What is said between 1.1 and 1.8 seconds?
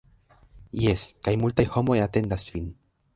kaj multaj